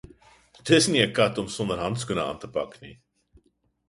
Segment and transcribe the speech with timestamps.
[0.69, 2.95] Dis nie ’n kat om sonder handskoene aan te pak nie